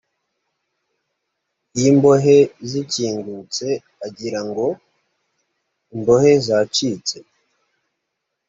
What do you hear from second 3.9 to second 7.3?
agira ngo imbohe zacitse